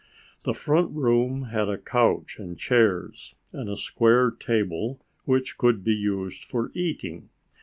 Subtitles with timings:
[0.45, 5.93] The front room had a couch and chairs, and a square table which could be
[5.93, 7.29] used for eating.